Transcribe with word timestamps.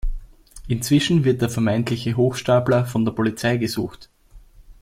Inzwischen 0.67 1.25
wird 1.25 1.43
der 1.43 1.49
vermeintliche 1.51 2.17
Hochstapler 2.17 2.87
von 2.87 3.05
der 3.05 3.11
Polizei 3.11 3.57
gesucht. 3.57 4.09